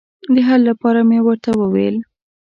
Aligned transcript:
د 0.33 0.35
حل 0.47 0.61
لپاره 0.69 0.99
مې 1.09 1.19
ورته 1.25 1.49
وویل. 1.61 1.95